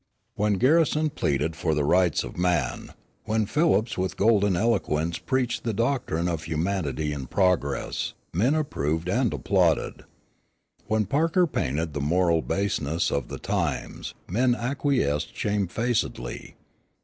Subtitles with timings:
[0.33, 2.93] When Garrison pleaded for the rights of man,
[3.25, 9.31] when Phillips with golden eloquence preached the doctrine of humanity and progress, men approved and
[9.31, 10.05] applauded.
[10.87, 16.55] When Parker painted the moral baseness of the times, men acquiesced shamefacedly.